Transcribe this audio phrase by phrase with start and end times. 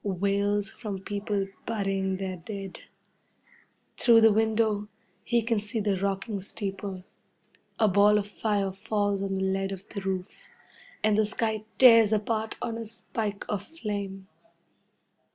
[0.03, 2.79] Wails from people burying their dead.
[3.97, 4.87] Through the window,
[5.23, 7.03] he can see the rocking steeple.
[7.77, 10.41] A ball of fire falls on the lead of the roof,
[11.03, 14.27] and the sky tears apart on a spike of flame.